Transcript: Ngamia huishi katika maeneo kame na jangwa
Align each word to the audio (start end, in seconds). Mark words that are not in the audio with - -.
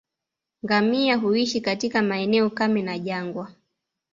Ngamia 0.63 1.15
huishi 1.17 1.61
katika 1.61 2.01
maeneo 2.01 2.49
kame 2.49 2.81
na 2.81 2.99
jangwa 2.99 3.51